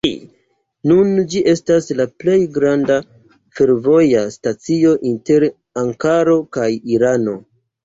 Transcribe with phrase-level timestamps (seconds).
[0.91, 2.97] Nun ĝi estas la plej granda
[3.59, 5.49] fervoja stacio inter
[5.85, 7.39] Ankaro kaj Irano.